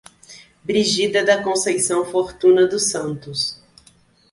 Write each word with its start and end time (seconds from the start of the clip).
Brigida 0.63 1.23
da 1.23 1.43
Conceição 1.43 2.03
Fortuna 2.03 2.65
dos 2.65 2.89
Santos 2.89 3.61